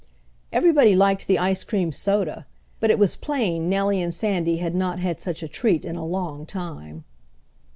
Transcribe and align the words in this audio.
Everybody 0.51 0.95
liked 0.95 1.27
the 1.27 1.37
ice 1.37 1.63
cream 1.63 1.91
soda, 1.91 2.47
but 2.79 2.89
it 2.89 2.97
was 2.97 3.15
plain 3.15 3.69
Nellie 3.69 4.01
and 4.01 4.11
Sandy 4.11 4.57
had 4.57 4.73
not 4.73 4.97
had 4.97 5.19
such 5.19 5.43
a 5.43 5.47
treat 5.47 5.85
in 5.85 5.95
a 5.95 6.03
long 6.03 6.47
time. 6.47 7.03